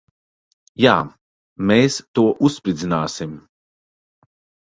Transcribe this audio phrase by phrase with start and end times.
[0.85, 0.93] Jā.
[1.71, 3.35] Mēs to uzspridzināsim.